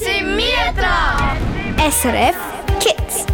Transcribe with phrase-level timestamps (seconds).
[0.00, 1.36] Jetzt sind wir dran!
[1.90, 2.36] SRF
[2.80, 3.26] Kids.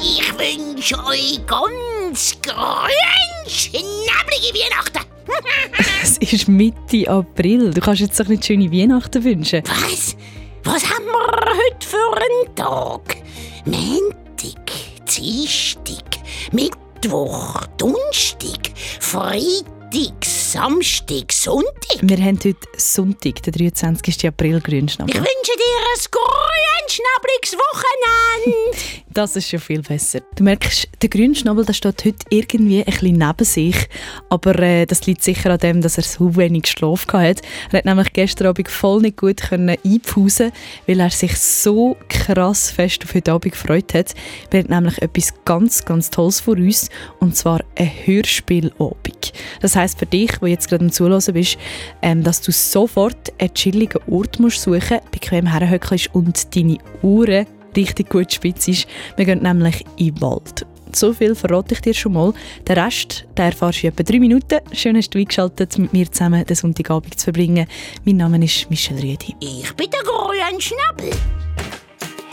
[0.00, 5.00] Ich wünsche euch ganz ganz schnabbelige Weihnachten.
[6.02, 7.72] Es ist Mitte April.
[7.72, 9.62] Du kannst jetzt doch nicht schöne Weihnachten wünschen.
[9.64, 10.16] Was?
[10.64, 13.16] Was haben wir heute für einen Tag?
[13.64, 14.70] Montag,
[15.06, 16.18] Dienstag,
[16.52, 21.98] Mittwoch, Donnerstag, Freitag, Samstag, Sonntag.
[22.00, 24.28] Wir haben heute Sonntag, den 23.
[24.28, 25.14] April, Ich Grünschnabel.
[25.14, 28.78] wünsche dir ein grün schnabliges Wochenende.
[29.14, 30.20] Das ist schon viel besser.
[30.36, 33.88] Du merkst, der Grünschnabel der steht heute irgendwie ein bisschen neben sich.
[34.28, 37.42] Aber äh, das liegt sicher an dem, dass er so wenig geschlafen hat.
[37.72, 40.52] Er hat nämlich gestern Abend voll nicht gut können einpfusen,
[40.86, 44.14] weil er sich so krass fest auf heute Abend gefreut hat.
[44.52, 46.88] Wir haben nämlich etwas ganz, ganz Tolles vor uns.
[47.18, 49.32] Und zwar ein Hörspielabend.
[49.60, 51.58] Das heisst für dich, der jetzt gerade am Zuhören bist,
[52.02, 57.46] ähm, dass du sofort einen chilligen Ort musst suchen bequem herhöckelst und deine Uhren
[57.76, 58.88] richtig gut spitz ist.
[59.16, 60.66] Wir gehen nämlich in den Wald.
[60.94, 62.32] So viel verrate ich dir schon mal.
[62.66, 64.60] Den Rest den erfährst du in etwa drei Minuten.
[64.72, 67.66] Schön hast du eingeschaltet, mit mir zusammen den Sonntagabend zu verbringen.
[68.04, 69.36] Mein Name ist Michelle Rüedi.
[69.40, 71.10] Ich bin der grüne Schnabel.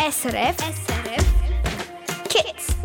[0.09, 1.25] SRF SRF
[2.29, 2.84] Kids.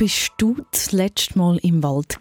[0.00, 2.16] Bist du das letzte Mal im Wald?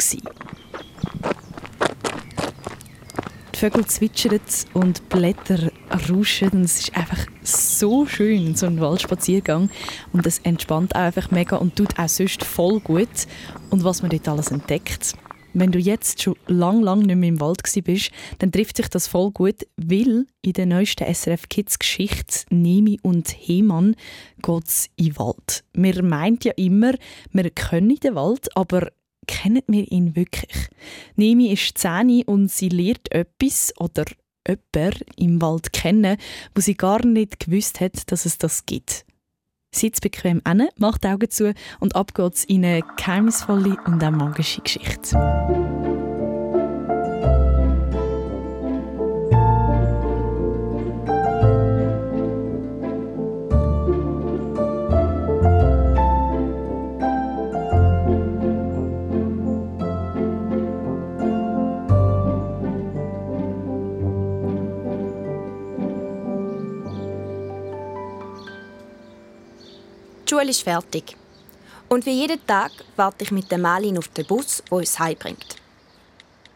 [3.53, 4.41] Die Vögel zwitschern
[4.73, 5.71] und die Blätter
[6.09, 9.69] rauschen es ist einfach so schön, so ein Waldspaziergang
[10.11, 13.27] und es entspannt auch einfach mega und tut auch sonst voll gut
[13.69, 15.13] und was man dort alles entdeckt.
[15.53, 19.07] Wenn du jetzt schon lang, lang nicht mehr im Wald bist, dann trifft sich das
[19.07, 23.95] voll gut, weil in der neuesten SRF Kids Geschichte Nemi und Hemann
[24.41, 25.63] geht's in den Wald.
[25.73, 26.93] Wir meint ja immer,
[27.31, 28.89] wir können den Wald, aber
[29.27, 30.69] kennen wir ihn wirklich?
[31.15, 34.05] Nemi ist 10 und sie lernt etwas oder
[34.47, 36.17] jemanden im Wald kennen,
[36.55, 39.05] wo sie gar nicht gewusst hat, dass es das gibt.
[39.71, 44.11] Sitz bequem an, macht die Augen zu und ab geht's in eine geheimnisvolle und auch
[44.11, 46.08] magische Geschichte.
[70.29, 71.17] Schule ist fertig.
[71.87, 75.55] Und wie jeden Tag warte ich mit der Malin auf den Bus, der uns heimbringt.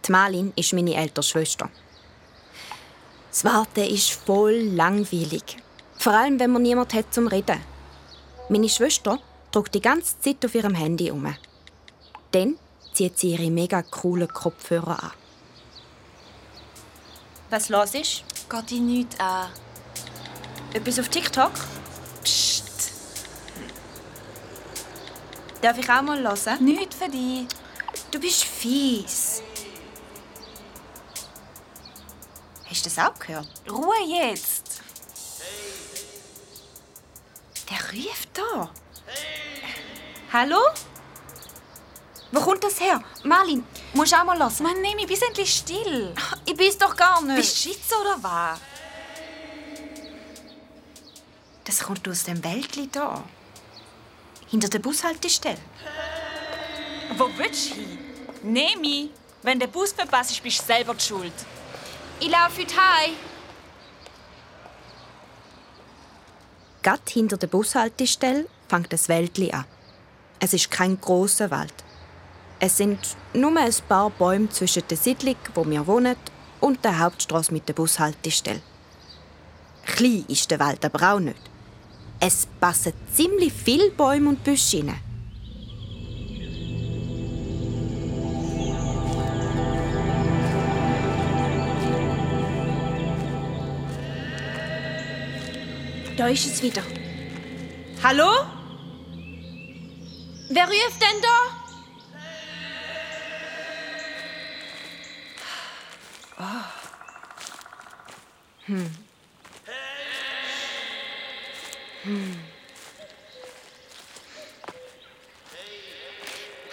[0.05, 1.71] Die Malin ist meine ältere Schwester.
[3.31, 5.57] Das Warten ist voll langweilig.
[5.97, 7.59] Vor allem, wenn man niemand hat zum Reden.
[8.47, 9.17] Meine Schwester
[9.51, 11.35] drückt die ganze Zeit auf ihrem Handy um.
[12.31, 12.59] Dann
[12.93, 15.11] zieht sie ihre mega coolen Kopfhörer an.
[17.49, 18.23] Was los ist?
[18.47, 19.49] Geht dich nichts an.
[20.73, 21.53] Etwas auf TikTok?
[25.63, 26.65] Darf ich auch mal hören?
[26.65, 27.47] Nichts für dich.
[28.11, 29.41] Du bist fies.
[32.69, 33.47] Hast du das auch gehört?
[33.71, 34.81] Ruhe jetzt.
[37.69, 38.69] Der ruft da.
[40.33, 40.59] Hallo?
[42.33, 43.01] Wo kommt das her?
[43.23, 43.63] Marlin,
[43.93, 44.53] musst du auch mal hören.
[44.63, 46.13] Mann, nimm mich, bist endlich still.
[46.45, 47.37] Ich bin's doch gar nicht.
[47.37, 48.59] Bist du Schizo oder was?
[51.63, 53.23] Das kommt aus dem Wäldli da.
[54.53, 55.57] Hinter der Bushaltestelle.
[57.17, 57.97] Wo willst du hin?
[58.43, 59.09] Nimm mich.
[59.41, 61.33] Wenn der Bus verpasst, bist du selber die schuld.
[62.19, 63.15] Ich laufe heute heim.
[66.83, 69.65] Gerade hinter der Bushaltestelle fängt das Wäldli an.
[70.39, 71.73] Es ist kein großer Wald.
[72.59, 72.99] Es sind
[73.33, 76.15] nur ein paar Bäume zwischen der Siedlung, wo wir wohnen,
[76.59, 78.61] und der Hauptstraße mit der Bushaltestelle.
[79.83, 81.52] Klein ist der Wald aber auch nicht.
[82.19, 84.99] Es passen ziemlich viele Bäume und Büsche rein.
[96.15, 96.83] Da ist es wieder.
[98.03, 98.29] Hallo?
[100.49, 101.63] Wer ruft denn da?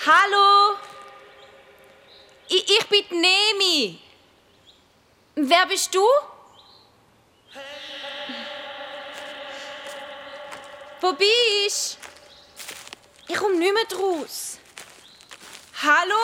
[0.04, 0.76] Hallo?
[2.48, 4.00] Ich, ich bin Nemi.
[5.36, 6.04] Wer bist du?
[11.00, 11.98] Wo bist?
[13.28, 14.58] Ich komme nicht mehr draus.
[15.80, 16.16] Hallo?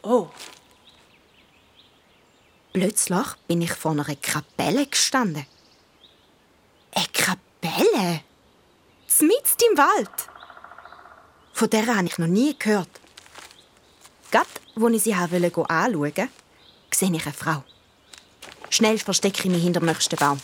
[0.00, 0.30] Oh.
[2.72, 5.46] Plötzlich bin ich vor einer Kapelle gestanden.
[6.96, 8.22] Eine Kapelle?
[9.20, 10.28] Mitten Wald.
[11.52, 12.88] Von der habe ich noch nie gehört.
[14.30, 14.46] Gerade,
[14.80, 16.28] als ich sie anschauen wollte,
[16.92, 17.64] sehe ich eine Frau.
[18.70, 20.40] Schnell verstecke ich mich hinter dem nächsten Baum.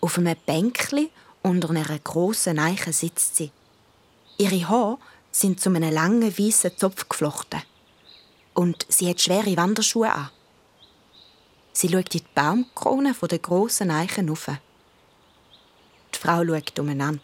[0.00, 1.10] Auf einem Bänkli
[1.42, 3.52] unter einer grossen Eiche sitzt sie.
[4.36, 4.98] Ihre Haare
[5.30, 7.62] sind zu einem langen weißen Zopf geflochten.
[8.54, 10.30] Und sie hat schwere Wanderschuhe an.
[11.72, 14.48] Sie schaut in die Baumkrone der grossen Eichen auf.
[16.24, 17.20] Die Frau schaut umeinander.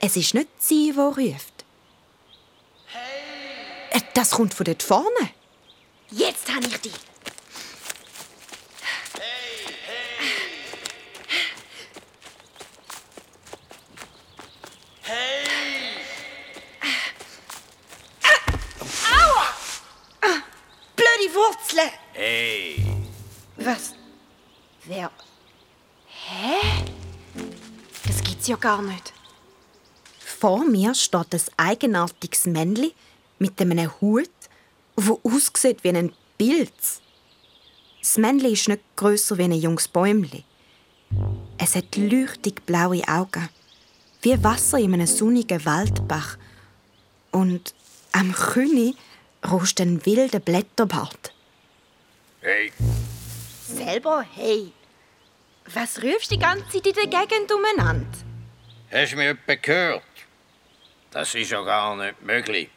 [0.00, 1.64] Es ist nicht sie, die ruft.
[3.90, 5.30] Äh, Das kommt von dort vorne.
[6.10, 6.94] Jetzt habe ich dich.
[19.12, 19.46] Aua!
[20.96, 21.90] Blöde Wurzeln!
[22.14, 22.82] Hey,
[23.56, 23.99] Was?
[24.90, 25.12] Wer?
[26.06, 26.82] Hä?
[28.08, 29.12] Das gibt's ja gar nicht.
[30.18, 32.92] Vor mir steht ein eigenartiges Männli
[33.38, 34.32] mit einem Hut,
[34.96, 37.02] wo aussieht wie ein Pilz.
[38.00, 40.42] Das Männli ist nicht grösser wie ein junges Bäumli.
[41.56, 43.48] Es hat leuchtig blaue Augen,
[44.22, 46.36] wie Wasser in einem sonnigen Waldbach.
[47.30, 47.74] Und
[48.10, 48.96] am Kühni
[49.48, 51.32] rauscht ein wilder Blätterbart.
[52.40, 52.72] hey,
[53.68, 54.72] Selber, hey.
[55.74, 58.06] Was rufst du die ganze Zeit in der Gegend umeinander?
[58.90, 60.02] hast du mich etwa gehört?
[61.10, 62.68] Das ist ja gar nicht möglich.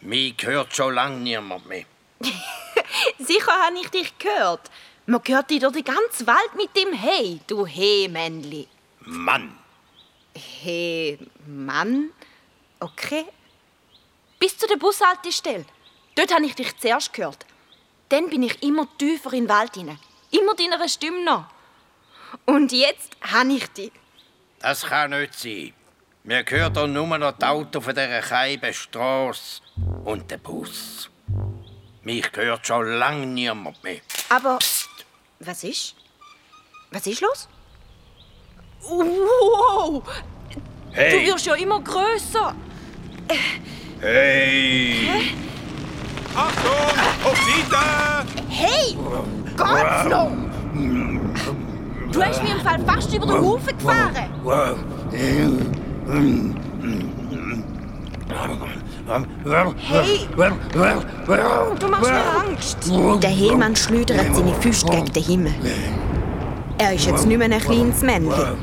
[0.00, 1.84] Mich hört schon lange niemand mehr.
[3.18, 4.70] Sicher habe ich dich gehört.
[5.06, 8.68] Man hört dich durch den ganzen Wald mit dem Hey, du Hey-Männli.
[9.00, 9.58] Mann,
[10.34, 12.10] Hey, Mann?
[12.80, 13.26] Okay.
[14.38, 15.64] Bis zu der Bushaltestelle.
[16.14, 17.44] Dort habe ich dich zuerst gehört.
[18.08, 19.98] Dann bin ich immer tiefer in den Wald hinein.
[20.30, 21.46] Immer deiner Stimme noch.
[22.46, 23.92] Und jetzt habe ich dich.
[24.60, 25.72] das kann nicht sein.
[26.24, 29.60] Mir hört doch nur noch die Auto von dieser keiben Strasse
[30.04, 31.10] und der Bus.
[32.02, 34.00] Mich hört schon lange niemand mehr.
[34.28, 34.58] Aber.
[35.40, 35.94] Was ist?
[36.92, 37.48] Was ist los?
[38.82, 40.02] Wow!
[40.04, 40.60] Du
[40.92, 42.54] Hey, wirst ja immer grösser.
[44.00, 45.32] hey,
[46.34, 46.98] Achtung!
[47.24, 48.26] Auf Seite!
[48.48, 48.94] Hey!
[50.08, 50.30] Noch?
[52.12, 54.10] Du hast mich im Fall fast über den Haufen gefahren.
[54.14, 54.28] Hey!
[61.78, 62.78] Du machst mir Angst.
[63.22, 65.54] Der Hemann schleudert seine Füße gegen den Himmel.
[66.78, 68.56] Er ist jetzt nicht mehr ein kleines Männchen.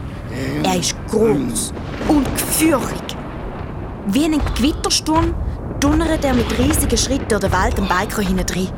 [0.63, 1.73] Er ist groß
[2.07, 3.17] und gefürchtig.
[4.07, 5.33] Wie ein Gewittersturm
[5.79, 8.69] donnert er mit riesigen Schritten durch den Wald am Biker hinein.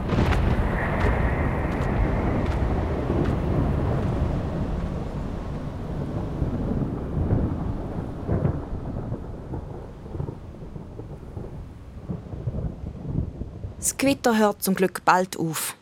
[14.02, 15.76] Gewitter hört zum Glück bald auf.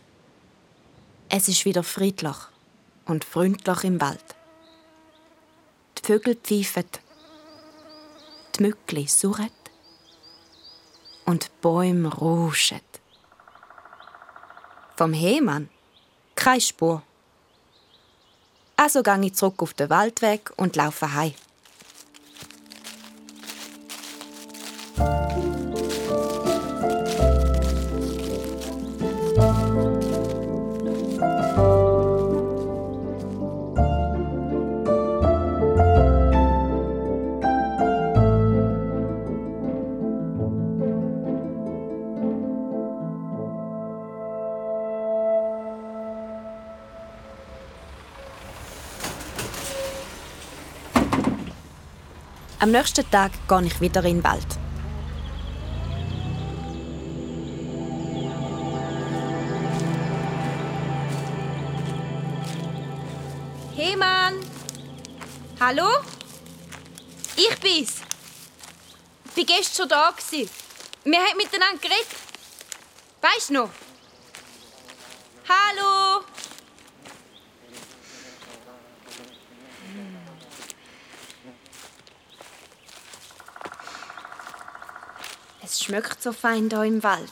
[1.29, 2.35] Es ist wieder friedlich
[3.05, 4.35] und freundlich im Wald.
[5.97, 6.83] Die Vögel pfeifen,
[8.53, 9.49] die Mückli surren
[11.23, 12.81] und die Bäume rauschen.
[14.97, 15.69] Vom Hemann
[16.35, 17.01] keine Spur.
[18.75, 21.35] Also gehe ich zurück auf den Waldweg und laufe heim.
[52.61, 54.45] Am nächsten Tag gehe ich wieder in den Wald.
[63.77, 64.35] Hey Mann!
[65.61, 65.87] Hallo?
[67.37, 68.01] Ich bin's.
[69.35, 70.13] Wie gestern schon da.
[71.05, 72.07] Wir haben miteinander geredet.
[73.21, 73.69] Weißt du noch?
[75.47, 76.25] Hallo?
[85.61, 87.31] Es schmeckt so fein da im Wald.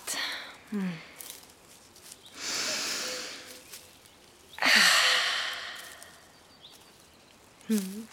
[0.72, 0.94] Hm.
[7.68, 8.08] Hm.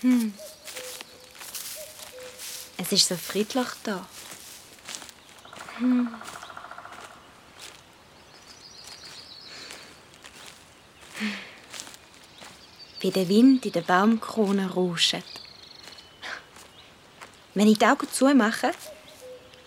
[0.00, 0.34] Hm.
[2.78, 4.06] Es ist so friedlich da.
[5.76, 6.08] Hm.
[13.00, 15.37] Wie der Wind in der Baumkrone rauscht.
[17.58, 18.70] Wenn ich die Augen zumache,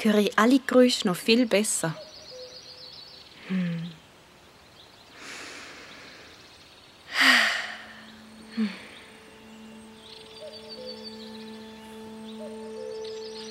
[0.02, 1.94] höre ich alle Geräusche noch viel besser.
[3.50, 3.92] Hm.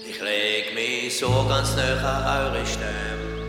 [0.09, 3.45] Ich leg mich so ganz nah an eure Stimme.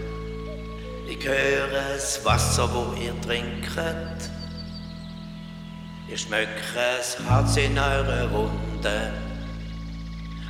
[1.07, 4.29] Ich höre das Wasser, wo ihr trinket.
[6.10, 9.31] Ihr schmeckt das Herz in eure Wunden.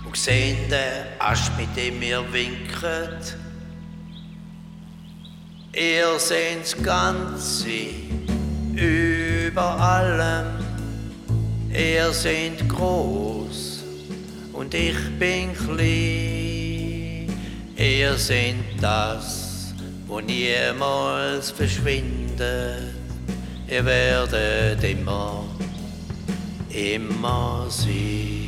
[0.06, 3.38] Und seht den Asch, mit dem ihr winket.
[5.74, 7.68] Ihr seht das Ganze
[8.76, 10.66] über allem.
[11.74, 13.84] Ihr seid groß
[14.52, 17.34] und ich bin klein.
[17.78, 19.74] Ihr seid das,
[20.08, 22.94] wo niemals verschwindet.
[23.70, 25.46] Ihr werdet immer,
[26.70, 28.41] immer sein.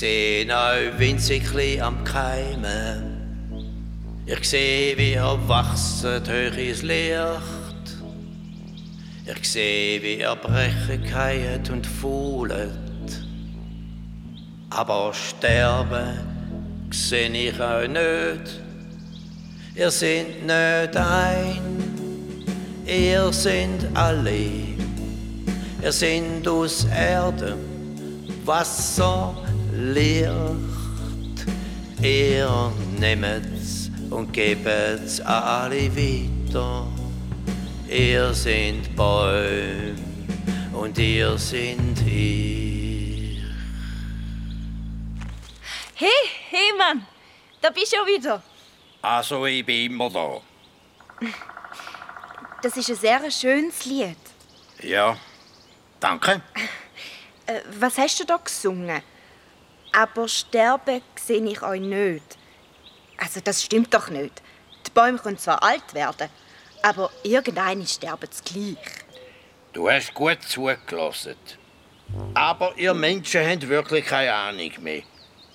[0.00, 3.52] Ich seh euch winzig klein am Keimen.
[4.24, 7.86] Ich seh, wie ihr wachset hoch ins Licht.
[9.26, 12.70] Ich seh, wie ihr brechen und fuhlet.
[14.70, 18.58] Aber sterben seh ich euch nicht.
[19.74, 21.60] Ihr seid nicht ein,
[22.86, 24.46] ihr seid alle.
[25.82, 27.58] Ihr seid aus Erde,
[28.46, 29.34] Wasser,
[29.80, 30.28] Licht.
[32.02, 36.86] Ihr nehmet's und gebet's an alle weiter.
[37.88, 39.96] Ihr seid Bäume
[40.72, 43.42] und ihr seid ich.
[45.94, 46.08] Hey,
[46.50, 47.06] hey Mann,
[47.60, 48.42] da bist du ja wieder.
[49.02, 50.40] Also, ich bin immer da.
[52.62, 54.16] Das ist ein sehr schönes Lied.
[54.82, 55.16] Ja,
[55.98, 56.42] danke.
[57.46, 59.02] Äh, was hast du da gesungen?
[59.92, 62.38] Aber sterben sehe ich euch nicht.
[63.18, 64.42] Also das stimmt doch nicht.
[64.86, 66.28] Die Bäume können zwar alt werden,
[66.82, 68.76] aber irgendeine sterben gleich.
[69.72, 71.36] Du hast gut zugelassen.
[72.34, 75.02] Aber ihr Menschen habt wirklich keine Ahnung mehr.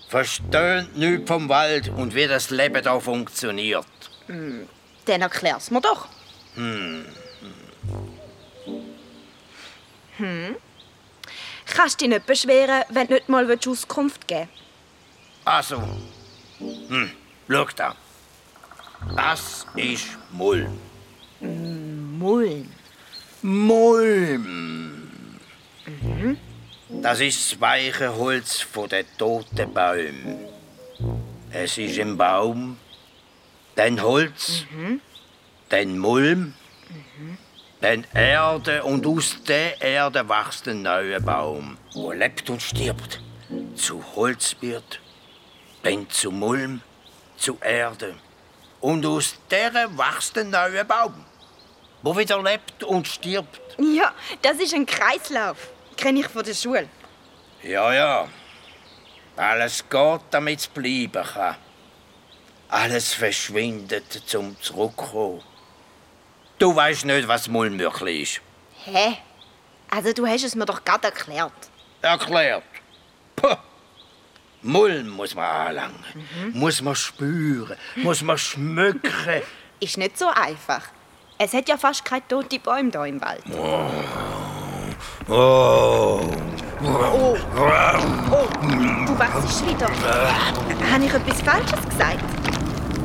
[0.07, 3.85] Versteht nichts vom Wald und wie das Leben da funktioniert.
[4.27, 6.07] Dann erklär's mir doch.
[6.55, 7.05] Hm.
[11.65, 14.49] Kannst dich nicht beschweren, wenn du nicht mal Auskunft geben
[15.43, 15.81] Also.
[16.59, 17.11] Hm,
[17.49, 17.95] schau da.
[19.15, 20.79] Das ist Mulm.
[21.39, 22.69] Mulm.
[23.41, 25.05] Mulm.
[26.89, 30.39] Das ist das weiche Holz von den toten Bäumen.
[31.51, 32.77] Es ist im Baum,
[33.75, 34.65] dann Holz,
[35.69, 36.53] dann Mulm,
[37.85, 43.21] dann Erde und aus der Erde wächst ein neuer Baum, wo lebt und stirbt,
[43.75, 44.99] zu Holz wird,
[45.83, 46.81] dann zu Mulm,
[47.37, 48.15] zu Erde.
[48.81, 51.13] Und aus der wächst ein neuer Baum,
[52.01, 53.61] wo wieder lebt und stirbt.
[53.77, 55.69] Ja, das ist ein Kreislauf.
[55.95, 56.89] Kenn ich von der Schule.
[57.61, 58.27] Ja, ja.
[59.37, 61.55] Alles geht, damit es bleiben kann.
[62.67, 65.43] Alles verschwindet zum Zurückkommen.
[66.57, 68.41] Du weißt nicht, was Mulm wirklich ist.
[68.85, 69.17] Hä?
[69.89, 71.51] Also du hast es mir doch gerade erklärt.
[72.01, 72.63] Erklärt.
[73.35, 73.55] Puh.
[74.61, 76.03] Mulm muss man anlangen,
[76.53, 79.11] muss man spüren, muss man schmücken.
[79.79, 80.81] Ist nicht so einfach.
[81.37, 83.43] Es hat ja fast keine tote Bäume hier im Wald.
[83.51, 83.89] Oh.
[85.27, 86.27] Oh,
[89.05, 89.87] du wachst wieder.
[90.91, 92.23] Habe ich etwas Falsches gesagt?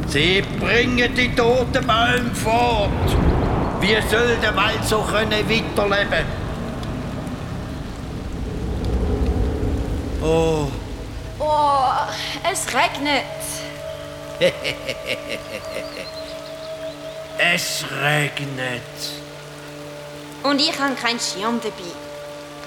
[0.07, 2.91] Sie bringen die toten Bäume fort.
[3.81, 6.27] Wie soll der Wald so können weiterleben?
[10.23, 10.69] Oh.
[11.39, 11.93] Oh,
[12.51, 13.25] es regnet.
[17.43, 18.83] Es regnet.
[20.43, 21.91] Und ich habe keinen Schirm dabei.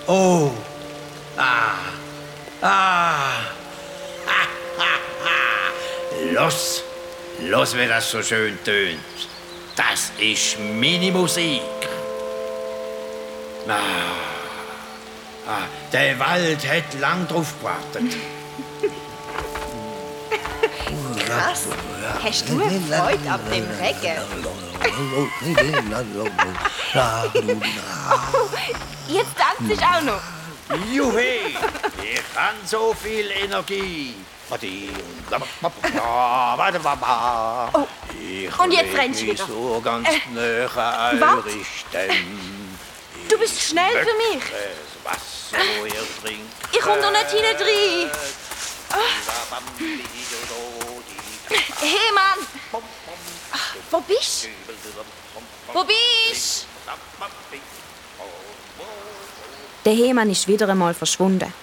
[0.07, 0.49] Oh.
[1.37, 1.75] Ah.
[2.59, 3.45] Ah.
[4.25, 4.47] Ha,
[4.79, 4.93] ha,
[5.25, 6.31] ha.
[6.31, 6.83] Los.
[7.39, 8.99] Los, wie das so schön tönt.
[9.75, 11.61] Das ist meine Musik.
[13.67, 13.79] Ah.
[15.47, 18.15] Ah, der Wald hat lang drauf gewartet.
[21.25, 21.63] Krass.
[22.23, 24.17] Hast du eine Freude ab dem Regen?
[29.07, 30.21] Jetzt tanzt ich auch noch.
[30.93, 31.21] Juhe!
[32.01, 34.15] Ich habe so viel Energie.
[34.49, 34.57] Oh,
[38.59, 39.45] und jetzt du mich wieder.
[39.47, 41.45] so ganz Äh, nahe an wart.
[41.45, 42.13] eure Stimme.
[43.29, 44.43] Du bist schnell für mich.
[44.43, 46.53] Das Wasser, wo ihr trinkt.
[46.71, 48.11] Ich komm doch nicht hinein rein.
[51.79, 52.81] Hey Mann!
[53.91, 54.49] Wo bist du?
[55.73, 56.67] Wo bist
[59.85, 61.53] Der Hemann ist wieder einmal verschwunden.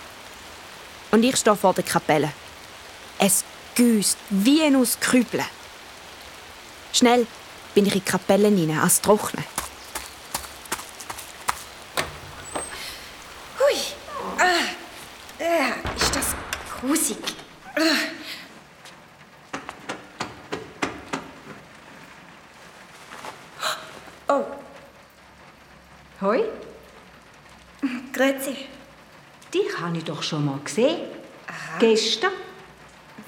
[1.10, 2.32] Und ich stehe vor der Kapelle.
[3.18, 5.44] Es güsst wie aus Krübeln.
[6.92, 7.26] Schnell
[7.74, 9.44] bin ich in die Kapelle hinein, ans Trocknen.
[13.58, 13.76] Hui,
[14.38, 14.44] ah,
[15.38, 16.34] äh, ist das
[16.80, 17.16] grusig.
[24.28, 24.44] Oh.
[26.20, 26.44] Hoi,
[28.12, 28.56] Grüezi.
[29.52, 31.00] dich habe ich doch schon mal gesehen.
[31.78, 32.32] Gestern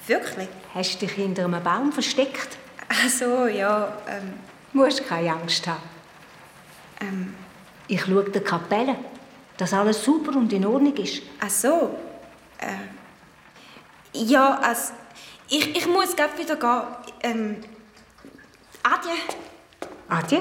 [0.07, 0.49] Wirklich?
[0.75, 2.59] hast du dich hinter einem Baum versteckt.
[2.95, 3.93] Ach so, ja.
[4.07, 4.35] Ähm,
[4.75, 5.83] Musst keine Angst haben.
[7.01, 7.35] ähm,
[7.89, 8.97] Ich schaue der Kapelle,
[9.57, 11.23] dass alles super und in Ordnung ist.
[11.41, 11.99] ach so.
[12.59, 12.89] Äh,
[14.15, 14.93] ja, also,
[15.49, 16.83] ich, ich muss gleich wieder gehen.
[17.23, 17.65] Ähm,
[18.83, 19.13] Adje.
[20.09, 20.39] Adje?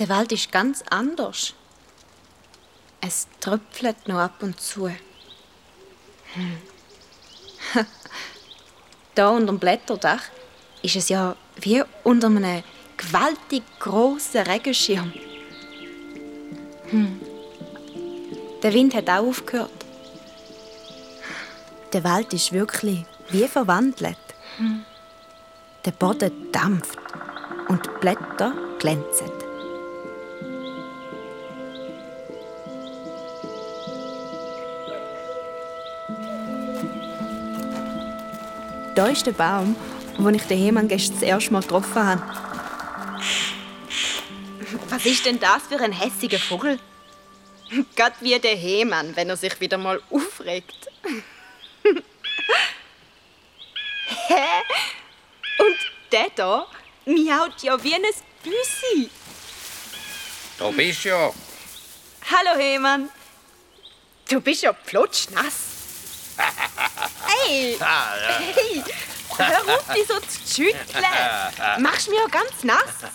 [0.00, 1.52] Der Wald ist ganz anders.
[3.02, 4.88] Es tröpfelt noch ab und zu.
[4.88, 6.58] Hm.
[9.14, 10.22] da unter dem Blätterdach
[10.82, 12.62] ist es ja wie unter einem
[12.96, 15.12] gewaltig großen Regenschirm.
[16.88, 17.20] Hm.
[18.62, 19.84] Der Wind hat auch aufgehört.
[21.92, 24.16] Der Wald ist wirklich wie verwandelt.
[25.84, 26.98] Der Boden dampft
[27.68, 29.39] und die Blätter glänzen.
[39.00, 39.74] Da ist der Baum,
[40.18, 42.22] wo ich den Hemann gestern das erste Mal getroffen habe.
[44.90, 46.78] Was ist denn das für ein hässiger Vogel?
[47.96, 50.90] Gott wie der Hemann, wenn er sich wieder mal aufregt.
[54.26, 54.44] Hä?
[55.60, 55.78] Und
[56.12, 56.66] der da
[57.06, 58.02] miaut ja wie ein
[58.42, 59.08] Büssi.
[60.58, 61.32] Da bist du ja.
[62.30, 63.08] Hallo, Hemann.
[64.28, 65.69] Du bist ja plutschnass.
[67.50, 68.84] Hey, hey,
[69.36, 71.04] hör auf, dich so zu schütteln.
[71.82, 73.10] Machst mich ja ganz nass.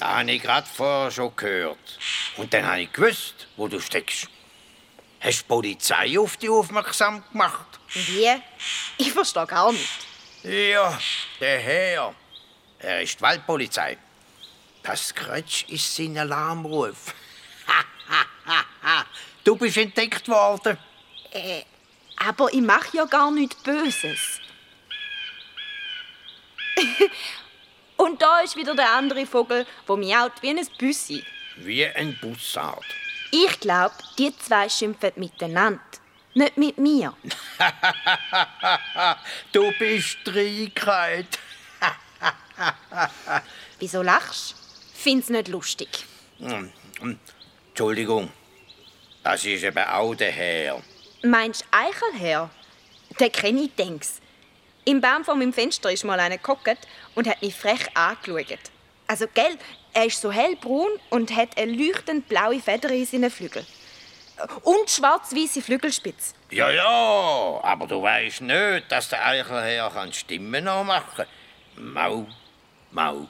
[0.00, 1.98] Das habe ich gerade vorher schon gehört.
[2.36, 4.26] Und dann habe ich gewusst, wo du steckst.
[5.20, 7.78] Hast die Polizei auf dich aufmerksam gemacht?
[7.92, 8.30] Wie?
[8.98, 9.88] Ich verstehe gar nicht.
[10.42, 10.98] Ja,
[11.38, 12.14] der Herr.
[12.80, 13.96] Er ist die Waldpolizei.
[14.82, 17.14] Das Kretsch ist sein Alarmruf.
[19.44, 20.76] du bist entdeckt worden.
[22.16, 24.40] Aber ich mache ja gar nichts Böses.
[27.96, 31.24] Und da ist wieder der andere Vogel, der miaut wie ein Büssi.
[31.56, 32.84] Wie ein Bussard.
[33.30, 35.80] Ich glaube, die zwei schimpfen miteinander.
[36.34, 37.14] Nicht mit mir.
[39.52, 41.38] Du bist Trägheit.
[43.78, 44.56] Wieso lachst du?
[44.94, 46.04] Find's nicht lustig.
[47.70, 48.30] Entschuldigung.
[49.22, 50.82] Das ist eben auch der Herr.
[51.22, 52.50] Meinst du Eichelherr?
[53.18, 54.20] Den kenne ich, denk's.
[54.84, 58.58] Im Baum vor meinem Fenster ist mal einer gehockt und hat mich frech angeschaut.
[59.06, 59.56] Also, gell,
[59.92, 63.66] er ist so hellbraun und hat eine leuchtend blaue Feder in seinen Flügeln.
[64.62, 66.34] Und schwarz-weiße Flügelspitze.
[66.50, 71.24] Ja, ja, aber du weißt nicht, dass der Eichelherr kann Stimmen nachmachen
[71.76, 72.26] Mau,
[72.90, 73.26] mau,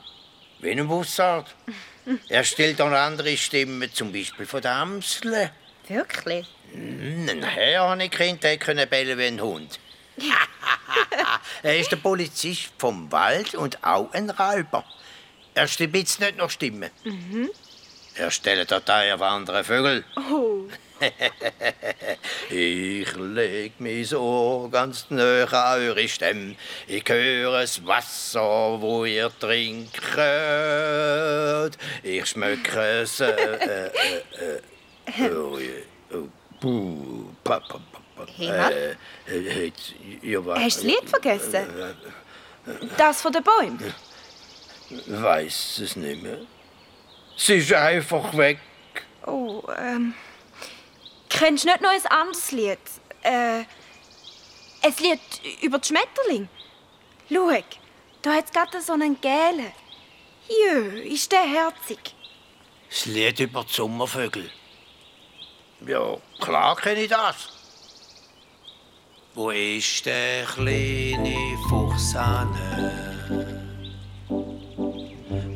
[0.61, 1.55] wie ein Bussard.
[2.29, 5.51] Er stellt auch andere Stimmen, zum Beispiel von der Amsel.
[5.89, 6.47] Wirklich?
[6.75, 9.79] Ein Herr habe ich kennt, der konnte bellen wie ein Hund.
[11.63, 14.85] er ist der Polizist vom Wald und auch ein Räuber.
[15.55, 16.91] Er stibitzt nicht noch Stimmen.
[18.15, 20.05] Er stellt Dateien auf andere Vögel.
[20.31, 20.65] Oh.
[22.49, 26.57] Ich leg mich so ganz nahe an eure Stimme.
[26.87, 29.95] Ich höre das Wasser, wo ihr trinkt.
[32.03, 33.21] Ich schmecke es.
[33.21, 34.61] Äh, äh, äh, äh,
[35.33, 35.59] oh,
[36.13, 36.29] oh,
[36.61, 38.73] puh, pa, pa, pa, pa, Hemat?
[38.73, 38.97] äh,
[39.29, 39.73] äh,
[40.23, 41.67] ja, Hast du das Lied vergessen?
[42.97, 43.95] Das von den Bäumen?
[45.07, 46.39] Weiß es nicht mehr.
[47.37, 48.59] Sie ist einfach weg.
[49.27, 50.15] Oh, ähm.
[51.29, 52.79] Kennst du nicht noch ein anderes Lied?
[53.23, 53.65] Äh.
[54.83, 55.21] Ein Lied
[55.63, 56.49] über die Schmetterling?
[57.29, 57.51] Schau,
[58.23, 59.73] da hat es gerade so einen gelben.
[60.49, 61.99] Jö, ist der herzig.
[62.89, 64.49] Das Lied über die Sommervögel.
[65.87, 67.49] Ja, klar kenne ich das.
[69.35, 71.37] Wo ist der kleine
[71.69, 72.91] Fuchs ane?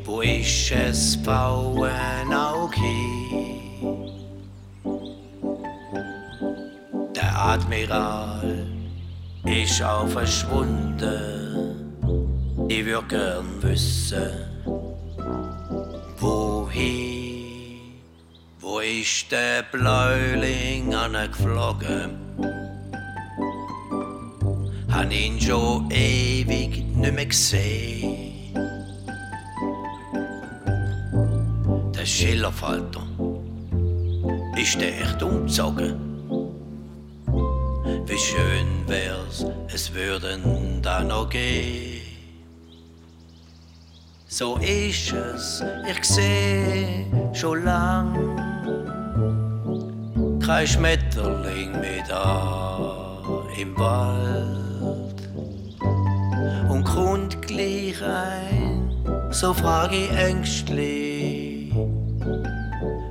[0.05, 2.71] Wo ist es Bauernauge?
[7.13, 8.67] Der Admiral
[9.43, 11.41] ist auch verschwunden.
[12.69, 14.31] Ich würde gern wissen,
[16.19, 17.20] wohin?
[18.91, 22.11] Ist der Bläuling angeflogen?
[24.91, 28.53] Han ihn schon ewig nicht mehr gesehen.
[31.95, 33.07] Der Schillerfalter,
[34.57, 35.95] ist der echt umgezogen?
[38.07, 42.01] Wie schön wär's, es würden da noch gehen.
[44.27, 48.50] So ist es, ich seh schon lang
[50.51, 53.17] kein Schmetterling mehr da
[53.57, 55.15] im Wald.
[56.69, 58.91] Und kommt gleich ein,
[59.29, 61.73] so frag ich ängstlich,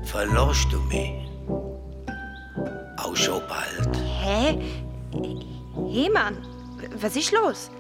[0.03, 1.15] verlost du mich
[2.99, 3.97] auch schon bald?
[4.23, 4.59] Hä?
[5.91, 6.37] Hey Mann,
[7.01, 7.71] was ist los?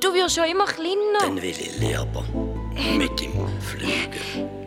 [0.00, 1.20] Du wirst schon immer kleiner.
[1.20, 2.24] Dann will ich lieber
[2.96, 4.61] mit dem Flügen.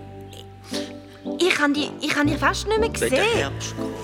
[1.40, 3.38] Ich kann dich, ich kann dich fast nicht mehr Wenn der sehen.
[3.38, 3.96] Herbst kommt,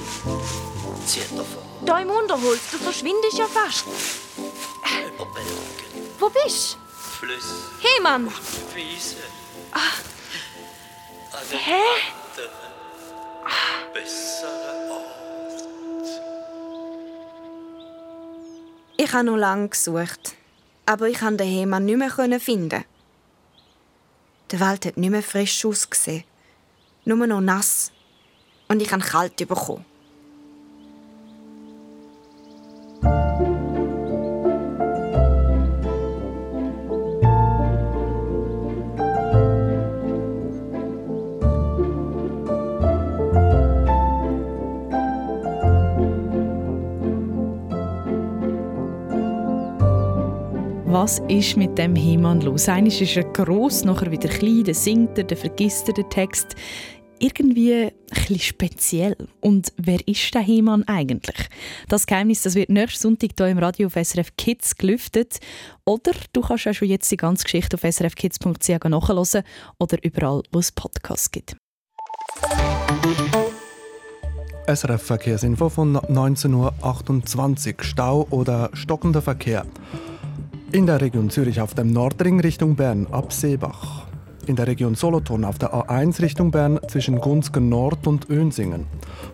[1.08, 3.86] zieht er vor Da im Unterholz, du verschwindest ja fast.
[3.88, 5.50] über Berge,
[6.20, 6.78] Wo bist
[7.20, 7.48] Flüsse,
[7.82, 7.88] du?
[7.88, 8.28] Hey Mann,
[8.76, 9.18] Wiesen.
[9.72, 9.82] An
[11.52, 11.74] den Hä?
[11.74, 12.52] anderen,
[13.94, 15.02] besseren Ort.
[18.98, 20.36] ich habe noch lange gesucht.
[20.86, 22.84] Aber ich konnte den Hemann nicht mehr finden.
[24.52, 26.24] Der Wald hat nicht mehr frisch ausgesehen.
[27.06, 27.92] Nur noch nass.
[28.68, 29.86] Und ich habe kalt bekommen.
[51.04, 52.70] Was ist mit dem He-Man los?
[52.70, 56.54] Eines ist er gross, nachher wieder klein, dann singt er, dann vergisst er den Text.
[57.18, 59.18] Irgendwie ein speziell.
[59.40, 61.50] Und wer ist der He-Man eigentlich?
[61.88, 65.40] Das Geheimnis das wird nächsten Sonntag hier im Radio auf SRF Kids gelüftet.
[65.86, 69.44] Oder du kannst auch schon jetzt die ganze Geschichte auf srfkids.ch nachhören
[69.80, 71.56] oder überall, wo es Podcasts gibt.
[74.68, 77.84] SRF Verkehrsinfo von 19.28 Uhr.
[77.84, 79.66] Stau oder stockender Verkehr.
[80.74, 84.08] In der Region Zürich auf dem Nordring Richtung Bern ab Seebach.
[84.46, 88.86] In der Region Solothurn auf der A1 Richtung Bern zwischen Gunzgen Nord und Önsingen.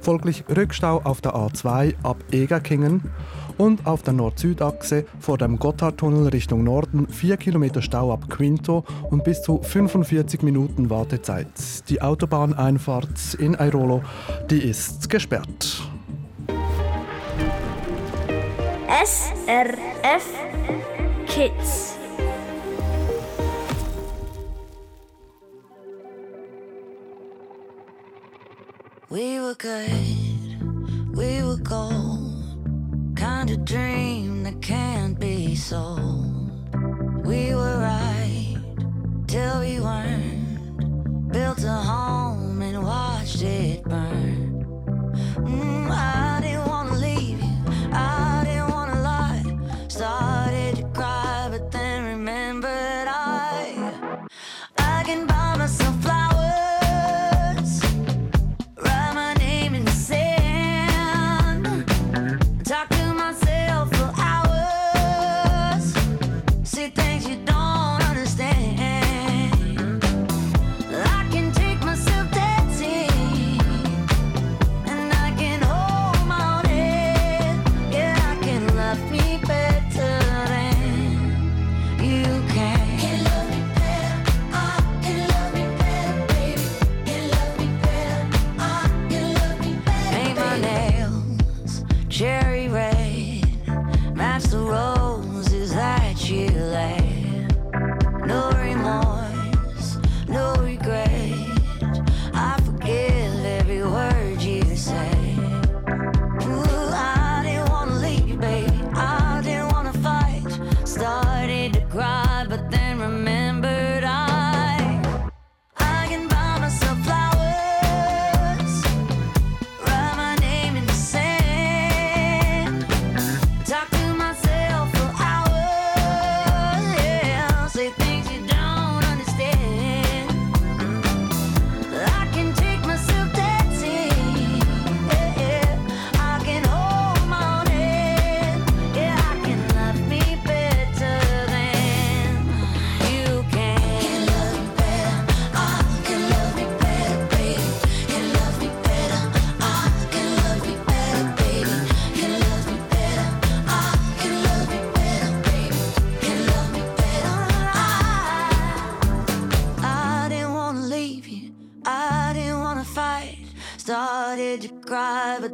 [0.01, 3.11] Folglich Rückstau auf der A2 ab Egerkingen
[3.59, 9.23] und auf der Nord-Süd-Achse vor dem Gotthardtunnel Richtung Norden 4 Kilometer Stau ab Quinto und
[9.23, 11.47] bis zu 45 Minuten Wartezeit.
[11.87, 14.01] Die Autobahneinfahrt in Airolo,
[14.49, 15.83] die ist gesperrt.
[19.05, 20.25] SRF
[21.27, 21.97] Kids.
[29.09, 33.15] We were good, we were gold.
[33.15, 36.51] Kind of dream that can't be sold.
[37.25, 38.57] We were right
[39.27, 41.31] till we weren't.
[41.31, 44.65] Built a home and watched it burn.
[45.37, 47.06] Mm, I didn't wanna leave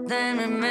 [0.07, 0.62] then remembered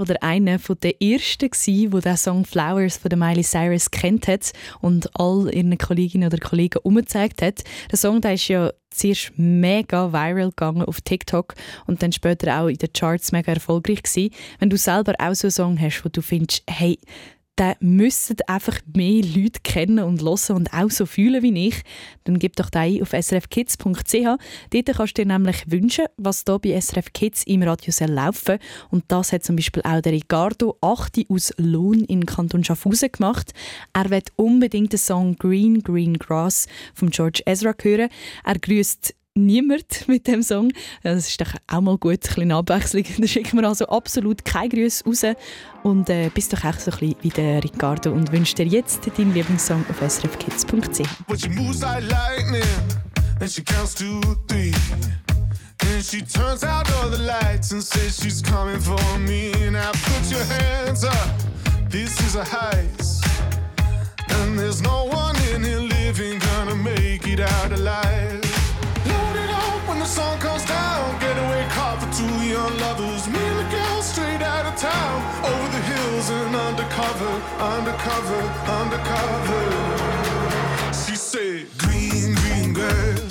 [0.00, 4.26] oder einer von der ersten gsi, wo der Song Flowers von der Miley Cyrus kennt
[4.28, 7.62] hat und all ihren Kolleginnen oder Kollegen umgezeigt hat.
[7.90, 11.54] Der Song der ist ja zuerst mega viral gegangen auf TikTok
[11.86, 14.30] und dann später auch in den Charts mega erfolgreich gsi.
[14.58, 16.98] Wenn du selber auch so einen Song hast, wo du findest, hey
[17.60, 21.82] den müssen einfach mehr Leute kennen und hören und auch so fühlen wie ich,
[22.24, 23.84] dann gib doch ein auf srfkids.ch.
[24.70, 28.58] Dort kannst du dir nämlich wünschen, was hier bei SRF Kids im Radio soll laufen
[28.90, 33.52] Und das hat zum Beispiel auch der Ricardo Achti aus Lohn in Kanton Schaffhausen gemacht.
[33.92, 38.08] Er wird unbedingt den Song Green Green Grass von George Ezra hören.
[38.42, 39.14] Er grüßt
[39.46, 40.72] niemand mit dem Song.
[41.02, 43.04] Das ist doch auch mal gut, ein bisschen Abwechslung.
[43.18, 45.24] Da schicken wir also absolut keine Grüße raus.
[45.82, 49.06] Und äh, bist doch auch so ein bisschen wie der Ricardo und wünsche dir jetzt
[49.16, 51.02] deinen Lieblingssong auf srfkids.ch.
[55.80, 59.52] Then she turns out all the lights and says she's coming for me.
[59.70, 61.30] Now put your hands up,
[61.88, 63.24] this is a heist.
[64.28, 68.59] And there's no one in here living gonna make it out alive.
[69.90, 71.18] When the sun comes down.
[71.18, 73.26] Getaway car for two young lovers.
[73.26, 75.16] Me and the girl straight out of town.
[75.44, 78.40] Over the hills and undercover, undercover,
[78.78, 79.62] undercover.
[80.94, 83.29] She said, Green, green grass,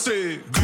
[0.00, 0.59] She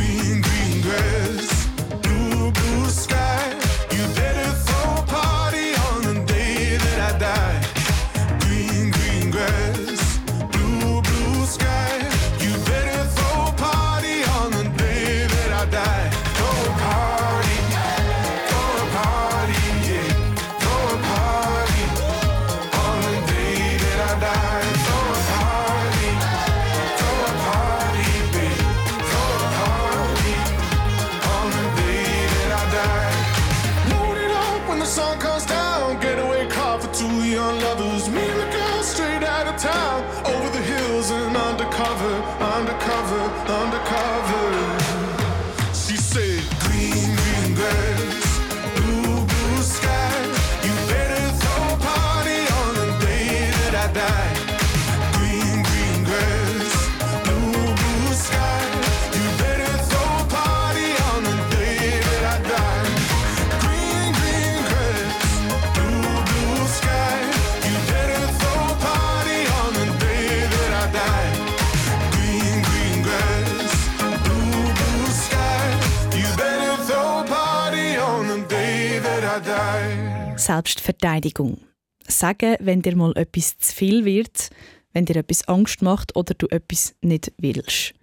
[80.46, 81.58] Selbstverteidigung.
[82.06, 84.50] Sagen, wenn dir mal etwas zu viel wird,
[84.92, 87.94] wenn dir etwas Angst macht oder du etwas nicht willst.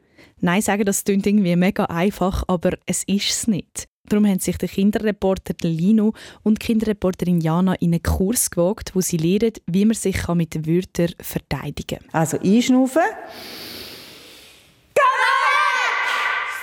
[0.41, 3.87] Nein sagen, das klingt irgendwie mega einfach, aber es ist es nicht.
[4.09, 8.99] Darum haben sich der Kinderreporter Lino und die Kinderreporterin Jana in einen Kurs gewagt, wo
[8.99, 12.09] sie lernen, wie man sich mit Wörtern verteidigen kann.
[12.11, 13.03] Also einschnaufen.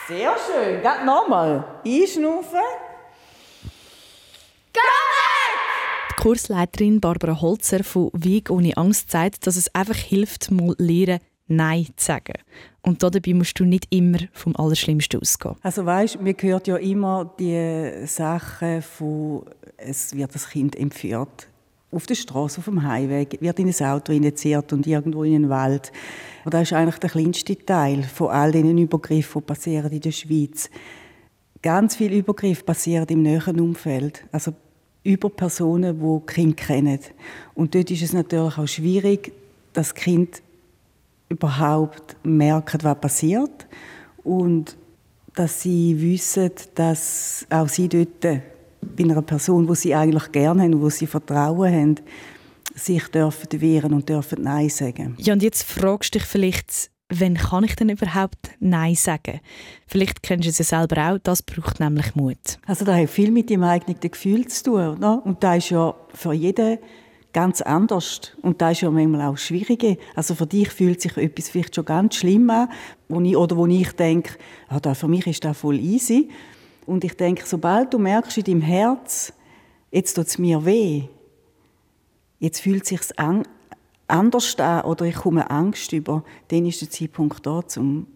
[0.06, 0.82] Sehr schön.
[0.82, 1.80] Geht nochmal.
[1.86, 2.58] Einschnaufen.
[4.74, 4.80] Die
[6.20, 11.86] Kursleiterin Barbara Holzer von Weg ohne Angst sagt, dass es einfach hilft, mal lernen, Nein
[11.96, 12.34] zu sagen.
[12.82, 15.56] Und dabei musst du nicht immer vom Allerschlimmsten ausgehen.
[15.62, 19.46] Also weißt, mir hört ja immer die Sachen von,
[19.78, 21.48] es wird das Kind entführt.
[21.90, 25.48] Auf der Straße, auf dem Highway, wird in ein Auto injiziert und irgendwo in den
[25.48, 25.90] Wald.
[26.44, 30.12] Und das ist eigentlich der kleinste Teil von all diesen Übergriffen, die passieren in der
[30.12, 30.68] Schweiz.
[31.62, 34.22] Ganz viele Übergriffe passieren im näheren Umfeld.
[34.32, 34.52] Also
[35.02, 36.98] über Personen, die Kinder kennen.
[37.54, 39.32] Und dort ist es natürlich auch schwierig,
[39.72, 40.42] dass Kind
[41.28, 43.66] überhaupt merken, was passiert
[44.24, 44.76] und
[45.34, 50.80] dass sie wissen, dass auch sie dort bei einer Person, wo sie eigentlich gerne haben,
[50.80, 51.94] wo sie Vertrauen haben,
[52.74, 55.14] sich dürfen wehren und dürfen Nein sagen.
[55.18, 59.40] Ja, und jetzt fragst du dich vielleicht, wann kann ich denn überhaupt Nein sagen?
[59.86, 62.58] Vielleicht kennst du es ja selber auch, das braucht nämlich Mut.
[62.66, 64.96] Also das hat viel mit dem eigenen Gefühl zu tun.
[64.96, 65.24] Oder?
[65.24, 66.78] Und das ist ja für jeden
[67.32, 68.20] ganz anders.
[68.42, 69.98] Und das ist ja manchmal auch schwierig.
[70.14, 72.68] Also für dich fühlt sich etwas vielleicht schon ganz schlimm an,
[73.08, 74.32] wo ich, oder wo ich denke,
[74.70, 76.28] ja, da, für mich ist das voll easy.
[76.86, 79.32] Und ich denke, sobald du merkst in deinem Herz,
[79.90, 81.04] jetzt tut es mir weh,
[82.38, 83.44] jetzt fühlt es sich an,
[84.10, 88.06] anders an oder ich komme Angst über, dann ist der Zeitpunkt da, um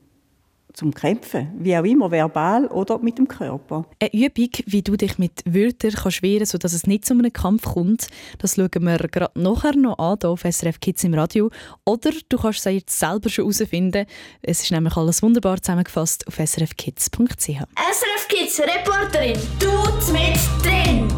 [0.74, 3.86] zum Kämpfen, wie auch immer, verbal oder mit dem Körper.
[4.00, 7.62] Eine Übung, wie du dich mit Wörtern kannst wehren sodass es nicht zu einem Kampf
[7.62, 11.50] kommt, das schauen wir gerade nachher noch an, hier auf SRF Kids im Radio.
[11.84, 14.06] Oder du kannst es jetzt selber schon herausfinden.
[14.42, 17.46] Es ist nämlich alles wunderbar zusammengefasst auf srfkids.ch.
[17.46, 21.08] SRF Kids Reporterin, du mit drin.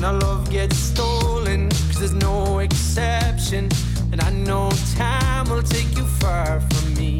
[0.00, 3.68] When our love gets stolen, cause there's no exception.
[4.12, 7.18] And I know time will take you far from me.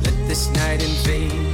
[0.00, 1.53] Let this night invade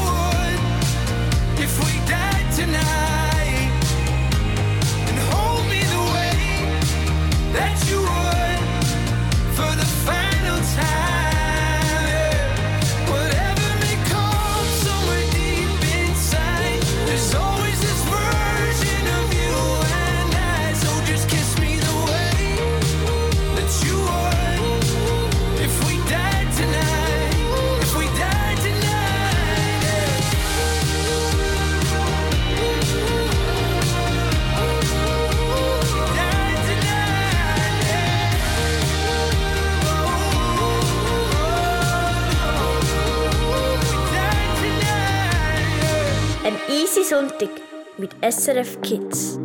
[47.11, 47.49] Sonntag
[47.97, 49.37] mit SRF Kids.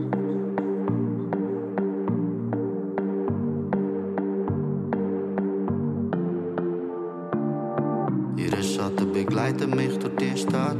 [8.36, 10.76] Ihre Schatten begleiten mich durch die Stadt.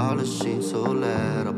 [0.00, 1.53] Alles schien so leer,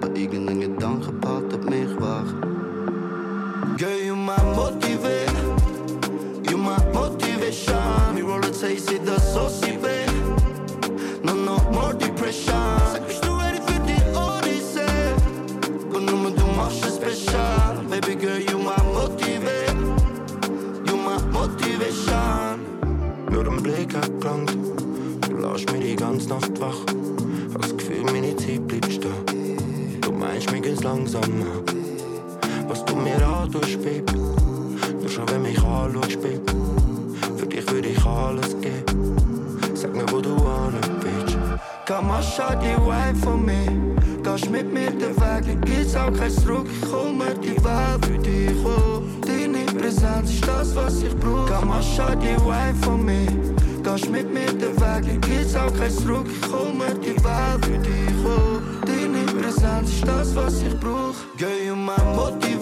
[30.87, 31.63] langsamer.
[32.69, 34.13] Was du mir antust, Baby.
[35.01, 36.53] Nur schon, wenn mich anschaust, Baby.
[37.37, 39.17] Für dich würde ich alles geben.
[39.75, 41.39] Sag mir, wo du an bist.
[41.89, 42.11] Komm
[42.63, 43.73] die Wife von mir.
[44.23, 46.67] Gehst mit mir den Weg, dann gibt's auch kein Zurück.
[46.83, 49.03] Ich mir die Welt für dich, oh.
[49.27, 51.47] Deine Präsenz ist das, was ich brauch.
[51.47, 53.33] Kamascha, die Wife von mir.
[53.83, 56.27] Gehst mit mir den Weg, dann geht's auch kein Zurück.
[56.29, 58.77] Ich mir die Welt für dich, oh.
[59.57, 61.15] Ist das, was ich brauch.
[61.39, 62.56] Girl, you my motivate.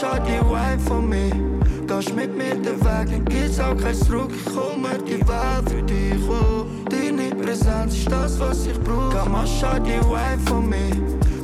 [0.00, 1.30] Die Wife von mir.
[1.86, 4.30] Gehst mit mir den Weg, dann geht's auch kein Zurück.
[4.32, 6.64] Ich hol mir die Welt für dich, oh.
[6.88, 9.10] Deine Präsenz ist das, was ich brauch.
[9.10, 10.96] Kamascha, die Wife von mir.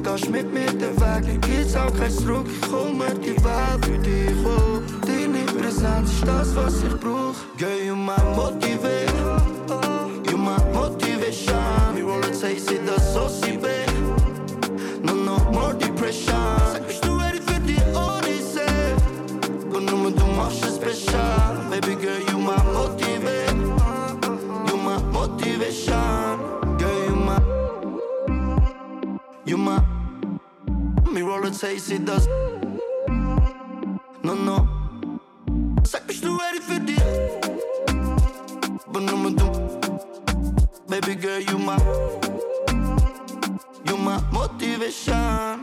[0.03, 2.47] Gehst mit mir den Weg, dann geht's auch kein Zurück.
[2.47, 4.81] Ich hol mir die Welt für dich, oh.
[5.07, 7.35] Deine Präsenz ist das, was ich brauch.
[7.59, 9.13] Girl, you my motivate.
[10.31, 11.95] You my motivation.
[11.95, 13.59] We roll it, say, see das so sie
[31.57, 32.29] Say, see das.
[34.23, 34.69] No, no.
[35.85, 36.97] Sag, bist du ready für die?
[38.93, 39.47] Und nur du.
[40.87, 41.79] Baby girl, you my.
[43.89, 45.59] You my motivation.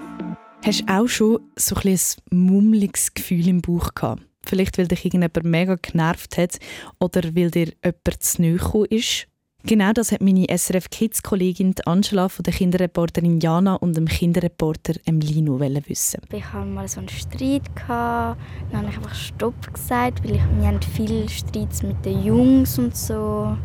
[0.66, 2.00] Hast du auch schon so ein, ein
[2.32, 4.24] mummeliges Gefühl im Bauch gehabt?
[4.44, 6.58] Vielleicht, weil dich irgendjemand mega genervt hat
[7.00, 9.28] oder weil dir jemand zu nahe ist?
[9.66, 15.58] Genau das hat meine SRF Kids-Kollegin Angela von der Kinderreporterin Jana und dem Kinderreporter Emlino
[15.58, 16.20] wissen.
[16.34, 17.74] Ich hatte mal so einen Streit.
[17.74, 18.42] Gehabt.
[18.72, 22.78] Dann habe ich einfach Stopp gesagt, weil ich, wir haben viele Streits mit den Jungs
[22.78, 23.56] und so.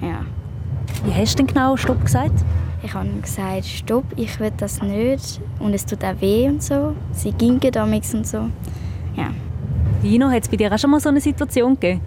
[0.00, 0.24] Ja.
[1.04, 2.44] Wie hast du denn genau Stopp gesagt?
[2.84, 6.94] Ich habe gesagt, Stopp, ich will das nicht und es tut auch weh und so.
[7.10, 8.48] Sie gingen damals und so.
[9.16, 9.32] Ja.
[10.04, 12.00] Lino, hat es bei dir auch schon mal so eine Situation gegeben?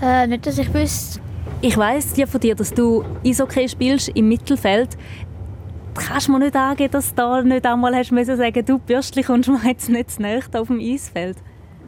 [0.00, 1.20] Äh, nicht, dass ich wüsste.
[1.60, 4.96] Ich weiss ja von dir, dass du Eishockey spielst im Mittelfeld.
[5.94, 9.22] Kannst du mir nicht angeben, dass du da nicht einmal hast müssen sagen, du Bürstli
[9.22, 11.38] kommst mir jetzt nicht zu nahe auf dem Eisfeld?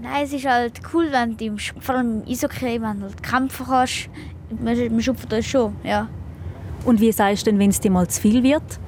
[0.01, 3.23] Nein, es ist halt cool, wenn du im, vor allem im Eishockey, wenn du halt
[3.23, 4.09] kämpfen kannst.
[4.61, 6.09] Man, schupft das schon, ja.
[6.85, 8.79] Und wie sagst du denn, wenn es dir mal zu viel wird?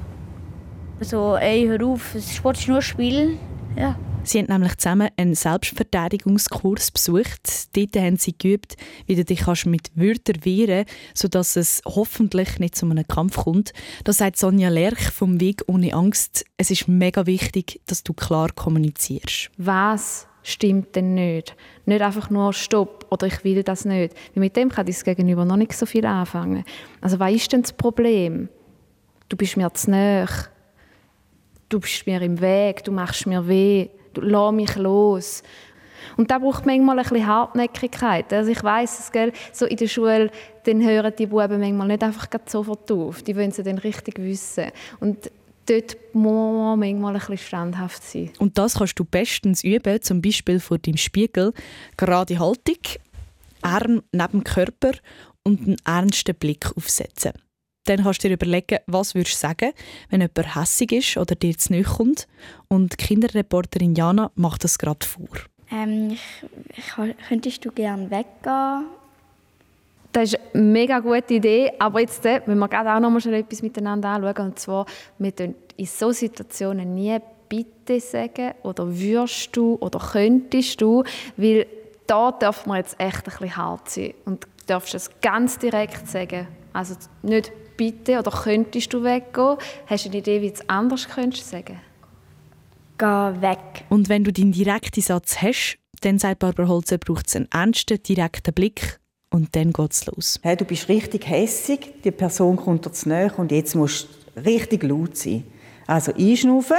[1.00, 3.38] So, ey, hör auf, es Sport ist nur Spiel.
[3.76, 3.96] Ja.
[4.28, 7.74] Sie haben nämlich zusammen einen Selbstverteidigungskurs besucht.
[7.74, 8.76] Dort haben sie geübt,
[9.06, 13.72] wie du dich mit Wörtern wehren kannst, sodass es hoffentlich nicht zu einem Kampf kommt.
[14.04, 18.50] Da sagt Sonja Lerch vom Weg ohne Angst, es ist mega wichtig, dass du klar
[18.54, 19.50] kommunizierst.
[19.56, 21.56] Was stimmt denn nicht?
[21.86, 24.14] Nicht einfach nur Stopp oder ich will das nicht.
[24.34, 26.64] Weil mit dem kann das Gegenüber noch nicht so viel anfangen.
[27.00, 28.50] Also was ist denn das Problem?
[29.30, 30.26] Du bist mir zu nahe.
[31.70, 33.88] Du bist mir im Weg, du machst mir weh,
[34.20, 35.42] lass mich los.
[36.16, 38.32] Und da braucht manchmal ein bisschen Hartnäckigkeit.
[38.32, 40.30] Also ich weiss es, gell, so in der Schule,
[40.64, 43.22] dann hören die Buben manchmal nicht einfach sofort auf.
[43.22, 44.66] Die wollen sie dann richtig wissen.
[45.00, 45.30] Und
[45.66, 48.30] dort muss man manchmal ein bisschen standhaft sein.
[48.38, 51.52] Und das kannst du bestens üben, zum Beispiel vor deinem Spiegel.
[51.96, 52.82] Gerade Haltung,
[53.62, 54.92] Arm neben dem Körper
[55.44, 57.32] und einen ernsten Blick aufsetzen.
[57.88, 59.72] Dann kannst du dir überlegen, was würdest du sagen,
[60.10, 62.28] wenn jemand hässig ist oder dir zu nahe kommt.
[62.68, 65.28] Und die Kinderreporterin Jana macht das gerade vor.
[65.70, 66.44] Ähm, ich,
[66.76, 68.84] ich, könntest du gerne weggehen?
[70.12, 73.20] Das ist eine mega gute Idee, aber jetzt äh, müssen wir gerade auch noch mal
[73.20, 74.48] schnell etwas miteinander anschauen.
[74.48, 74.86] Und zwar,
[75.18, 75.32] wir
[75.76, 77.18] in solchen Situationen nie
[77.48, 81.04] «bitte» sagen oder «würdest du» oder «könntest du»,
[81.38, 81.66] weil
[82.06, 86.08] da darf man jetzt echt ein bisschen hart sein und du darfst es ganz direkt
[86.08, 86.48] sagen.
[86.72, 89.56] Also nicht «bitte» oder «könntest du weggehen».
[89.86, 91.80] Hast du eine Idee, wie du es anders könntest sagen?
[92.98, 93.84] Geh weg.
[93.88, 98.02] Und wenn du deinen direkten Satz hast, dann sagt Barbara Holzer, braucht es einen ernsten,
[98.02, 99.00] direkten Blick
[99.30, 100.38] und dann geht's los.
[100.42, 104.40] Hey, du bist richtig hässig, die Person kommt dir zu nahe und jetzt musst du
[104.42, 105.44] richtig laut sein.
[105.86, 106.76] Also einschnaufen.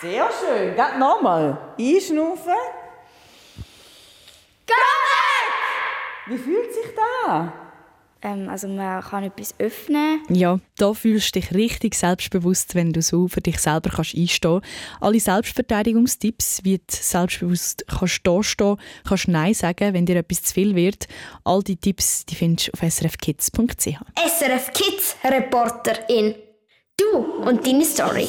[0.00, 0.74] Sehr schön.
[0.74, 1.58] Geht nochmal.
[1.78, 2.52] Einschnaufen.
[6.26, 7.52] Wie fühlt sich das an?
[8.22, 10.22] Ähm, also man kann etwas öffnen.
[10.30, 14.62] Ja, da fühlst du dich richtig selbstbewusst, wenn du so für dich selber kannst einstehen
[14.62, 15.02] kannst.
[15.02, 20.54] Alle Selbstverteidigungstipps, wie du selbstbewusst kannst da stehen, kannst Nein sagen, wenn dir etwas zu
[20.54, 21.06] viel wird.
[21.44, 23.86] All die Tipps die findest du auf srfkids.ch.
[24.26, 26.36] SRF Kids Reporterin.
[26.96, 28.28] Du und deine Story.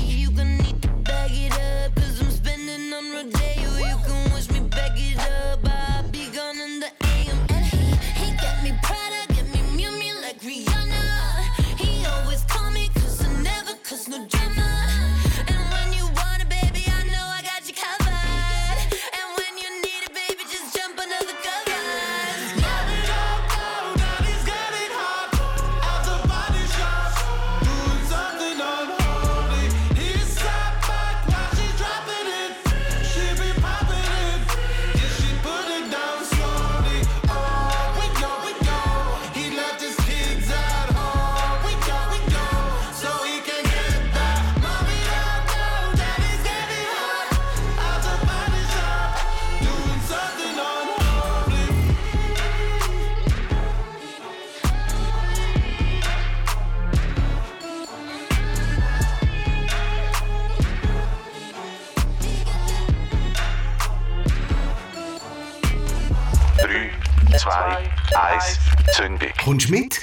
[69.43, 69.99] Kommst du mit?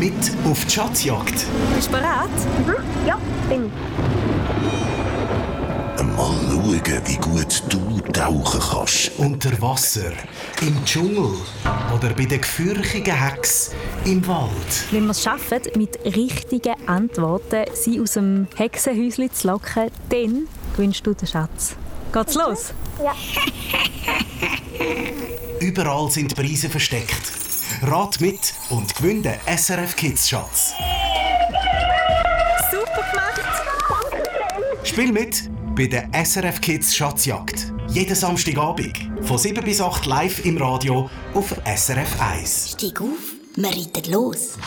[0.00, 0.12] Mit
[0.44, 1.46] auf die Schatzjagd.
[1.76, 2.28] Bist du bereit?
[2.66, 3.06] Mhm.
[3.06, 3.16] Ja,
[3.48, 3.70] bin
[6.16, 9.12] Mal schauen, wie gut du tauchen kannst.
[9.18, 10.10] Unter Wasser,
[10.62, 11.30] im Dschungel
[11.94, 13.70] oder bei den gefürchigen Hex
[14.04, 14.50] im Wald.
[14.90, 21.06] Wenn wir es schaffen, mit richtigen Antworten sie aus dem Hexenhäuschen zu locken, dann gewinnst
[21.06, 21.76] du den Schatz.
[22.12, 22.72] Geht's los?
[23.00, 23.14] Ja.
[25.60, 27.32] Überall sind Preise versteckt.
[27.82, 30.74] Rat mit und gewinn den SRF Kids Schatz.
[32.70, 33.40] Super gemacht!
[34.84, 37.72] Spiel mit bei der SRF Kids Schatzjagd.
[37.88, 42.72] Jeden Samstagabend von 7 bis 8 live im Radio auf SRF 1.
[42.72, 43.08] Steig auf,
[43.56, 44.58] wir reiten los.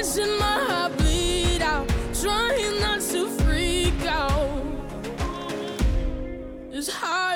[0.00, 4.64] Watching my heart bleed out, trying not to freak out.
[6.72, 7.29] It's hard.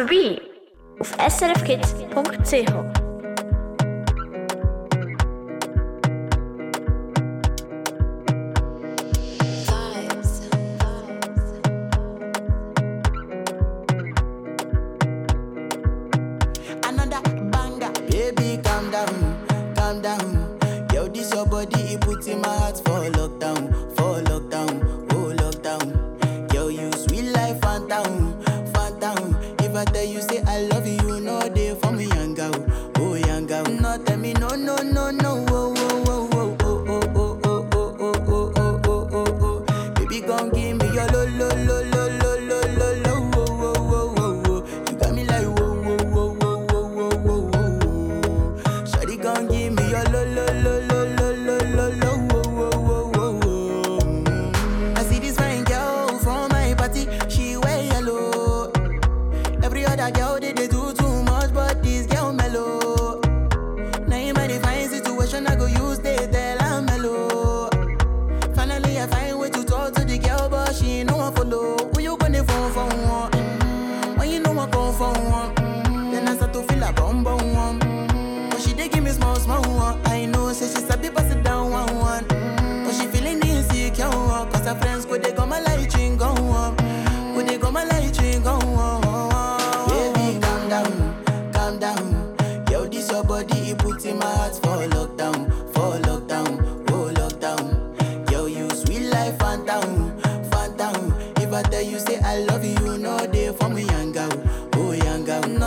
[0.00, 0.40] vorbei
[0.98, 2.99] auf srfkids.ch.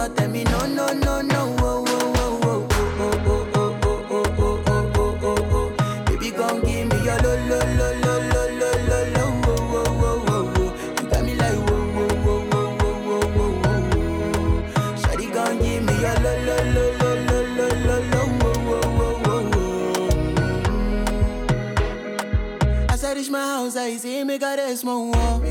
[0.10, 2.68] tell me no, no, no, no, oh, oh, oh, oh,
[3.00, 3.76] oh, oh, oh,
[4.12, 8.16] oh, oh, oh, oh, oh, oh, baby, come give me your lo, lo, lo, lo,
[8.34, 10.70] lo, lo, lo, lo, oh, oh, oh, oh,
[11.02, 15.84] you got me like whoa, whoa, whoa, whoa, whoa, whoa, whoa, whoa, shawty, come give
[15.84, 19.58] me your lo, lo, lo, lo, lo, lo, lo, lo, oh, oh, oh, oh,
[22.88, 25.42] oh, as I reach my house, I see me got a small wall.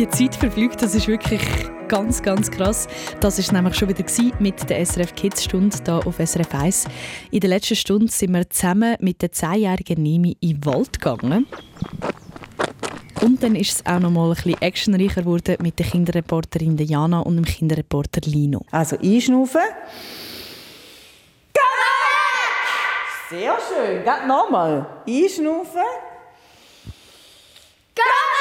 [0.00, 1.42] die Zeit verfliegt, das ist wirklich
[1.86, 2.88] ganz, ganz krass.
[3.20, 4.02] Das ist nämlich schon wieder
[4.38, 6.86] mit der SRF Kids Stunde hier auf SRF 1.
[7.30, 11.46] In der letzten Stunde sind wir zusammen mit der 10-jährigen Nimi in den Wald gegangen.
[13.20, 17.20] Und dann ist es auch noch mal ein bisschen actionreicher geworden mit der Kinderreporterin Jana
[17.20, 18.64] und dem Kinderreporter Lino.
[18.70, 19.60] Also einschnaufen.
[23.28, 24.02] Sehr schön.
[24.02, 25.02] Geht nochmal.
[25.06, 25.82] Einschnaufen.
[27.94, 28.39] Geh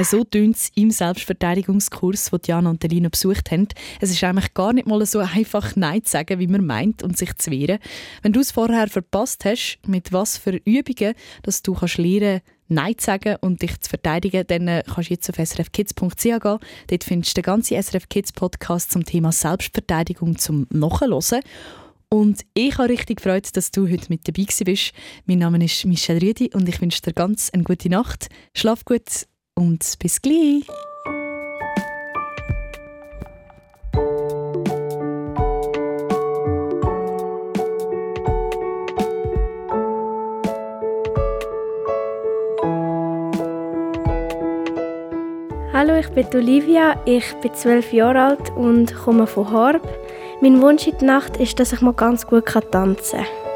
[0.00, 3.66] so tönt es im Selbstverteidigungskurs, den Diana und Elina besucht haben.
[4.00, 7.18] Es ist eigentlich gar nicht mal so einfach, Nein zu sagen, wie man meint und
[7.18, 7.80] sich zu wehren.
[8.22, 12.96] Wenn du es vorher verpasst hast, mit was für Übungen, dass du kannst lernen Nein
[12.96, 16.38] zu sagen und dich zu verteidigen, dann äh, kannst du jetzt auf srfkids.ch gehen.
[16.40, 21.42] Dort findest du den ganzen SRF Kids Podcast zum Thema Selbstverteidigung zum Nachhören.
[22.08, 24.92] Und ich habe richtig gefreut, dass du heute mit dabei bist.
[25.26, 28.28] Mein Name ist Michelle Rüdi und ich wünsche dir ganz eine gute Nacht.
[28.54, 29.26] Schlaf gut
[29.58, 30.64] und bis gleich.
[45.72, 49.88] Hallo, ich bin Olivia, ich bin zwölf Jahre alt und komme von Horb.
[50.40, 53.47] Mein Wunsch in der Nacht ist, dass ich mal ganz gut tanzen kann.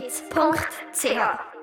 [0.00, 1.53] Noch